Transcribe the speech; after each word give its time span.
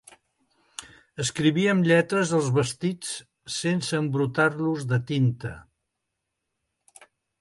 Escrivíem 1.23 1.83
lletres 1.91 2.31
als 2.37 2.49
vestits 2.57 3.11
sense 3.59 3.99
embrutar-los 4.05 4.89
de 4.95 5.03
tinta. 5.13 5.53